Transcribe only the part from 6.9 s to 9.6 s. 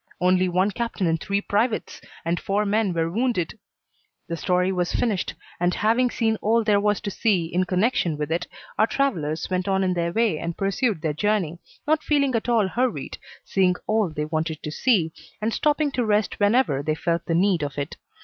to see in connection with it, our travellers